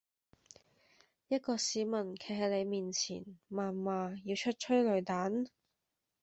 [1.27, 5.45] 一個市民站在你跟前謾罵要出催淚彈？